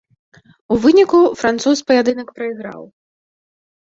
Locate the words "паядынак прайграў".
1.91-2.81